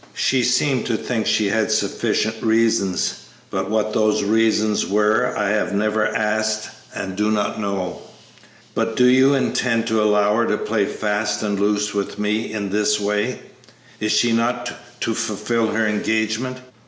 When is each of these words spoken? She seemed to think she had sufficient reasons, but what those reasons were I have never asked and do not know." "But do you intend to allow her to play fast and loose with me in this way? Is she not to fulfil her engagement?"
She 0.15 0.41
seemed 0.43 0.87
to 0.87 0.97
think 0.97 1.27
she 1.27 1.49
had 1.49 1.71
sufficient 1.71 2.41
reasons, 2.41 3.19
but 3.51 3.69
what 3.69 3.93
those 3.93 4.23
reasons 4.23 4.83
were 4.83 5.31
I 5.37 5.49
have 5.49 5.75
never 5.75 6.07
asked 6.07 6.69
and 6.95 7.15
do 7.15 7.29
not 7.29 7.59
know." 7.61 8.01
"But 8.73 8.95
do 8.95 9.05
you 9.05 9.35
intend 9.35 9.85
to 9.89 10.01
allow 10.01 10.33
her 10.37 10.47
to 10.47 10.57
play 10.57 10.85
fast 10.87 11.43
and 11.43 11.59
loose 11.59 11.93
with 11.93 12.17
me 12.17 12.51
in 12.51 12.71
this 12.71 12.99
way? 12.99 13.41
Is 13.99 14.11
she 14.11 14.31
not 14.31 14.71
to 15.01 15.13
fulfil 15.13 15.67
her 15.67 15.85
engagement?" 15.85 16.57